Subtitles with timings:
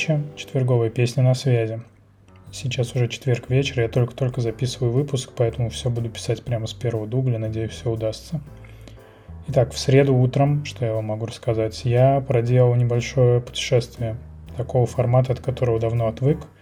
[0.00, 1.80] приветычи, четверговая песня на связи.
[2.52, 7.06] Сейчас уже четверг вечер, я только-только записываю выпуск, поэтому все буду писать прямо с первого
[7.06, 8.40] дубля, надеюсь, все удастся.
[9.48, 14.16] Итак, в среду утром, что я вам могу рассказать, я проделал небольшое путешествие
[14.56, 16.38] такого формата, от которого давно отвык–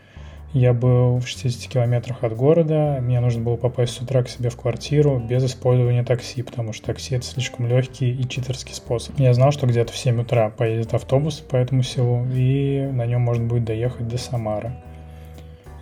[0.53, 4.49] я был в 60 километрах от города, мне нужно было попасть с утра к себе
[4.49, 9.19] в квартиру без использования такси, потому что такси это слишком легкий и читерский способ.
[9.19, 13.21] Я знал, что где-то в 7 утра поедет автобус по этому селу, и на нем
[13.21, 14.73] можно будет доехать до Самары.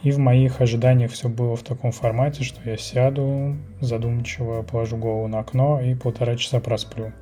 [0.03, 5.29] И в моих ожиданиях все было в таком формате, что я сяду, задумчиво положу голову
[5.29, 7.13] на окно и полтора часа просплю.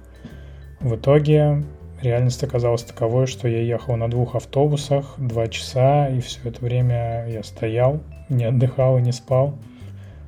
[0.81, 1.63] В итоге
[2.05, 7.27] Реальность оказалась таковой, что я ехал на двух автобусах два часа, и все это время
[7.31, 9.55] я стоял, не отдыхал и не спал.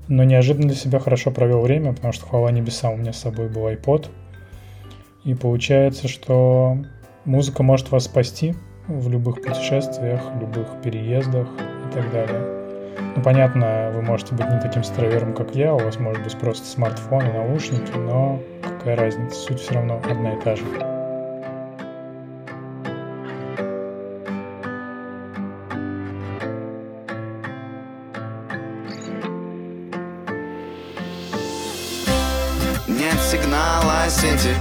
[0.08, 3.50] Но неожиданно для себя хорошо провел время, потому что, хвала небесам, у меня с собой
[3.50, 4.08] был iPod.
[5.24, 6.78] И получается, что
[7.26, 8.54] музыка может вас спасти
[8.88, 12.40] в любых путешествиях, любых переездах и так далее.
[13.16, 16.66] Ну, понятно, вы можете быть не таким старовером, как я, у вас может быть просто
[16.66, 20.95] смартфон и наушники, но какая разница, суть все равно одна и та же.
[34.36, 34.54] Сети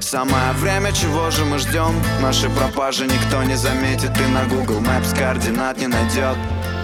[0.00, 1.94] Самое время, чего же мы ждем?
[2.20, 6.36] Наши пропажи никто не заметит И на Google Maps координат не найдет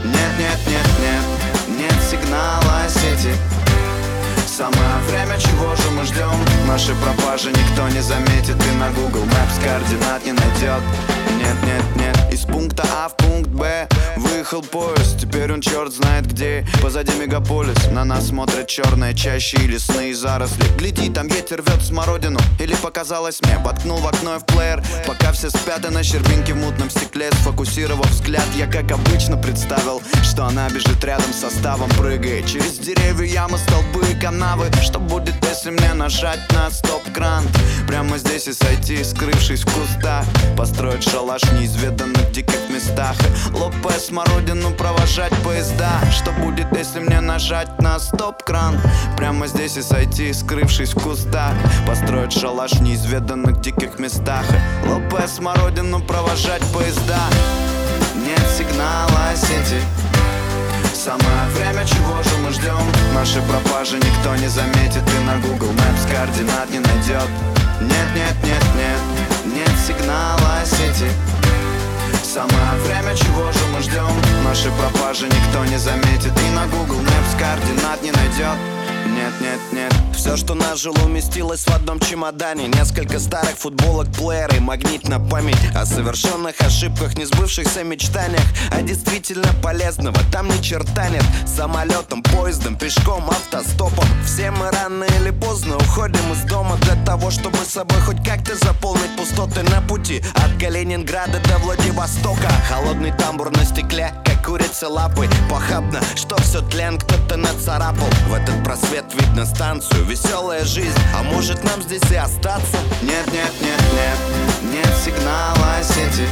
[0.05, 3.35] Нет, нет, нет, нет, нет сигнала сети
[4.57, 4.73] Самое
[5.11, 6.33] время, чего же мы ждем?
[6.67, 10.83] Наши пропажи никто не заметит И на Google Maps координат не найдет
[11.37, 13.87] Нет, нет, нет Из пункта А в пункт Б
[14.47, 16.65] Выехал поезд, теперь он черт знает где.
[16.81, 20.65] Позади мегаполис, на нас смотрят черные чащи и лесные заросли.
[20.79, 24.83] Гляди, там ветер рвет смородину Или показалось мне, воткнул в окно и в плеер.
[25.07, 30.01] Пока все спят и на щербинке в мутном стекле Сфокусировав взгляд, я как обычно представил
[30.23, 34.15] Что она бежит рядом с составом, прыгая Через деревья, ямы, столбы и
[34.47, 37.45] канавы Что будет, если мне нажать на стоп-кран
[37.87, 40.25] Прямо здесь и сойти, скрывшись в кустах.
[40.57, 43.15] Построить шалаш в неизведанных диких местах.
[43.53, 46.01] Лопая смородину провожать поезда.
[46.11, 48.79] Что будет, если мне нажать на стоп-кран
[49.17, 51.55] Прямо здесь и сойти, скрывшись в кустах.
[51.87, 54.45] Построить шалаш в неизведанных диких местах.
[54.87, 57.21] Лопая смородину провожать поезда.
[58.25, 59.81] Нет сигнала сети
[61.07, 62.81] Самое время, чего же мы ждем?
[63.15, 65.05] Наши пропажи никто не заметит.
[65.09, 67.31] И на Google Maps координат не найдет
[67.81, 71.09] Нет, нет, нет, нет, нет сигнала сети.
[72.25, 74.11] Самое время, чего же мы ждем?
[74.43, 76.33] Наши пропажи никто не заметит.
[76.41, 78.76] И на Google Maps координат не найдет
[79.07, 79.95] нет, нет, нет.
[80.15, 82.69] Все, что нажило, уместилось в одном чемодане.
[82.69, 85.57] Несколько старых футболок, плееры, магнит на память.
[85.75, 88.43] О совершенных ошибках, не сбывшихся мечтаниях.
[88.71, 91.25] А действительно полезного там ни черта нет.
[91.47, 94.07] Самолетом, поездом, пешком, автостопом.
[94.25, 98.57] Все мы рано или поздно уходим из дома Для того, чтобы с собой хоть как-то
[98.57, 100.23] заполнить пустоты на пути.
[100.35, 102.49] От Калининграда до Владивостока.
[102.69, 108.09] Холодный тамбур на стекле, как курица лапы Похабно, что все тлен кто-то нацарапал.
[108.29, 112.79] В этот просвет видно станцию Веселая жизнь, а может нам здесь и остаться?
[113.03, 116.29] Нет, нет, нет, нет, нет сигнала сети.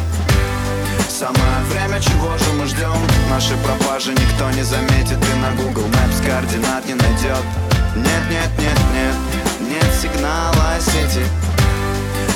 [1.08, 2.94] Самое время, чего же мы ждем?
[3.28, 5.18] Наши пропажи никто не заметит.
[5.18, 7.44] И на Google Maps координат не найдет
[7.96, 9.14] Нет, нет, нет, нет,
[9.60, 11.24] нет сигнала сети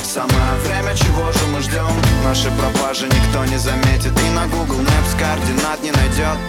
[0.09, 1.85] Самое время, чего же мы ждем?
[2.23, 4.11] Наши пропажи никто не заметит.
[4.19, 6.39] И на Google Maps координат не найдет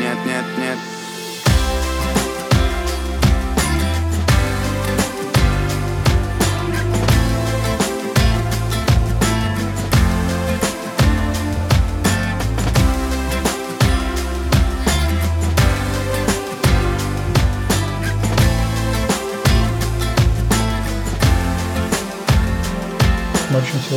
[0.00, 0.93] Нет, нет, нет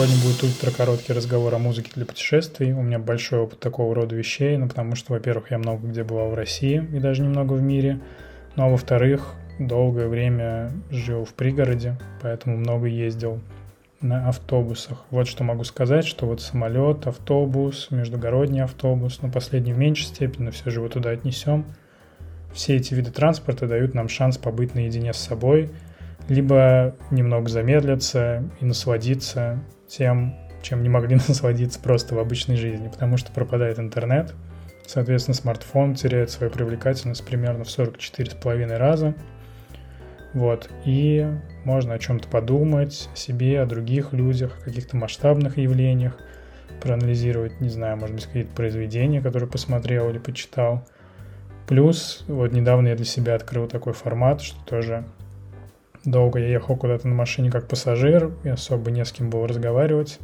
[0.08, 2.72] сегодня будет ультра короткий разговор о музыке для путешествий.
[2.72, 6.30] У меня большой опыт такого рода вещей, ну, потому что, во-первых, я много где бывал
[6.30, 8.00] в России и даже немного в мире.
[8.56, 13.42] Ну, а во-вторых, долгое время жил в пригороде, поэтому много ездил
[14.00, 15.04] на автобусах.
[15.10, 20.46] Вот что могу сказать, что вот самолет, автобус, междугородний автобус, но последний в меньшей степени,
[20.46, 21.66] но все же его туда отнесем.
[22.54, 25.70] Все эти виды транспорта дают нам шанс побыть наедине с собой–
[26.30, 33.18] либо немного замедлиться и насладиться тем, чем не могли насладиться просто в обычной жизни, потому
[33.18, 34.34] что пропадает интернет,
[34.86, 39.16] соответственно, смартфон теряет свою привлекательность примерно в 44,5 раза,
[40.34, 41.26] вот, и
[41.64, 46.18] можно о чем-то подумать, о себе, о других людях, о каких-то масштабных явлениях,
[46.82, 50.86] проанализировать, не знаю, может быть, какие-то произведения, которые посмотрел или почитал.
[51.66, 55.06] Плюс, вот недавно я для себя открыл такой формат, что тоже
[56.08, 60.20] долго я ехал куда-то на машине как пассажир, и особо не с кем было разговаривать.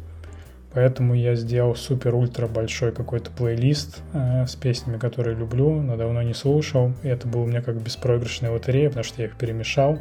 [0.72, 6.34] Поэтому я сделал супер-ультра большой какой-то плейлист э, с песнями, которые люблю, но давно не
[6.34, 6.92] слушал.
[7.04, 10.00] И это было у меня как беспроигрышная лотерея, потому что я их перемешал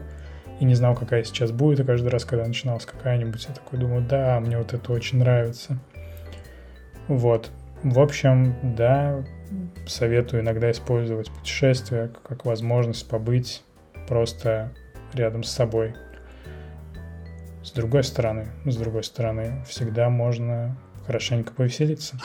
[0.59, 1.81] и не знал, какая сейчас будет.
[1.81, 5.77] И каждый раз, когда начиналась какая-нибудь, я такой думаю, да, мне вот это очень нравится.
[7.07, 7.51] Вот.
[7.83, 9.24] В общем, да,
[9.85, 13.62] советую иногда использовать путешествия как возможность побыть
[14.07, 14.71] просто
[15.15, 15.95] рядом с собой.
[17.63, 22.18] С другой стороны, с другой стороны, всегда можно хорошенько повеселиться.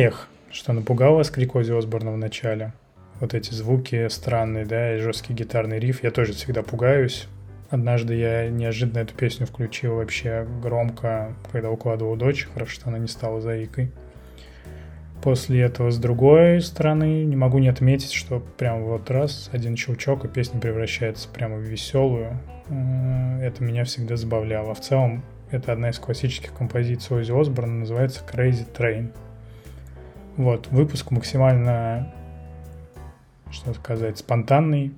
[0.00, 2.72] Эх, что напугал вас крик Ози Осборна в начале.
[3.18, 6.04] Вот эти звуки странные, да, и жесткий гитарный риф.
[6.04, 7.26] Я тоже всегда пугаюсь.
[7.68, 12.46] Однажды я неожиданно эту песню включил вообще громко, когда укладывал дочь.
[12.54, 13.90] Хорошо, что она не стала заикой.
[15.20, 20.24] После этого, с другой стороны, не могу не отметить, что прям вот раз, один щелчок,
[20.24, 22.38] и песня превращается прямо в веселую.
[22.68, 24.74] Это меня всегда забавляло.
[24.74, 29.10] В целом, это одна из классических композиций Ози Осборна, называется Crazy Train.
[30.38, 32.14] Вот, выпуск максимально,
[33.50, 34.92] что сказать, спонтанный,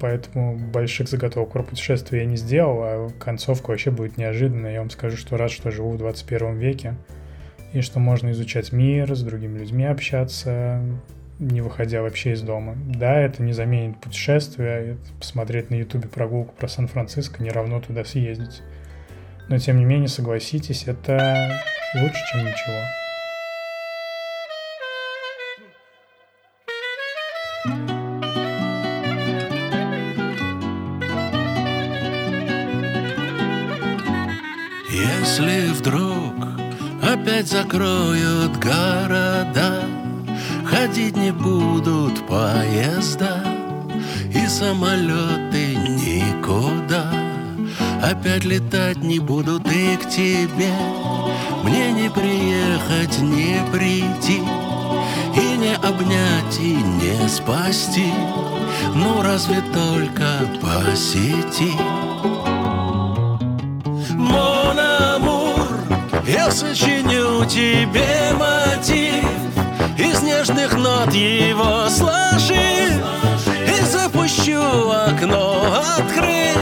[0.00, 4.72] поэтому больших заготовок про путешествие я не сделал, а концовка вообще будет неожиданная.
[4.72, 6.96] Я вам скажу, что рад, что живу в 21 веке,
[7.72, 10.82] и что можно изучать мир, с другими людьми общаться,
[11.38, 12.74] не выходя вообще из дома.
[12.76, 18.62] Да, это не заменит путешествие, посмотреть на ютубе прогулку про Сан-Франциско не равно туда съездить.
[19.48, 21.52] Но тем не менее, согласитесь, это
[21.94, 23.01] лучше, чем ничего.
[37.12, 39.82] Опять закроют города,
[40.64, 43.44] Ходить не будут поезда
[44.34, 47.12] и самолеты никуда.
[48.02, 50.72] Опять летать не будут и к тебе,
[51.62, 54.42] Мне не приехать, не прийти,
[55.36, 58.12] И не обнять, и не спасти,
[58.94, 62.31] Ну разве только по сети.
[66.26, 69.24] Я сочиню тебе мотив
[69.98, 73.02] Из нежных нот его сложив
[73.66, 76.58] И запущу окно, открыв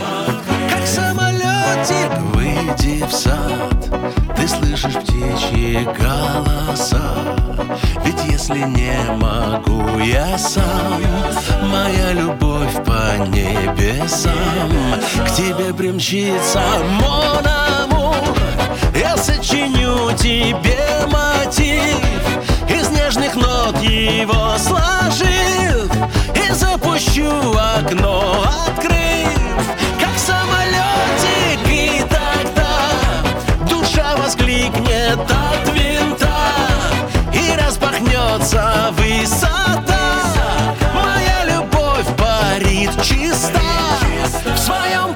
[0.71, 3.91] Как самолетик Выйди в сад.
[4.35, 7.03] Ты слышишь птичьи голоса
[8.03, 11.03] Ведь если не могу я сам
[11.65, 14.33] Моя любовь по небесам
[15.27, 16.63] К тебе примчится
[16.99, 17.61] Мона
[19.01, 21.99] я сочиню тебе мотив
[22.69, 25.91] Из нежных нот его сложив
[26.35, 29.65] И запущу окно, открыв
[29.99, 36.29] Как самолетик И тогда душа воскликнет от винта
[37.33, 39.99] И распахнется высота.
[40.95, 43.61] Моя любовь парит чиста
[44.45, 45.15] В своем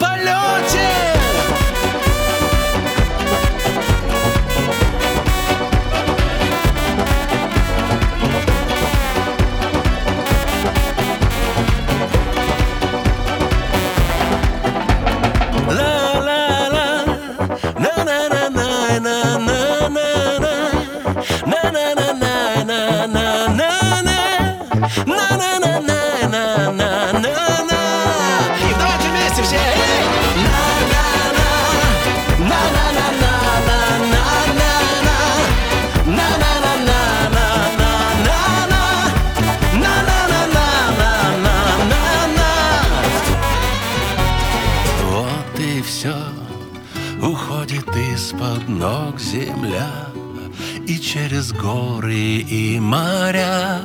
[51.15, 53.83] через горы и моря.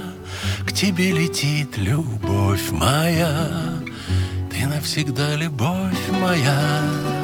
[0.65, 3.47] К тебе летит любовь моя.
[4.51, 7.18] Ты навсегда любовь моя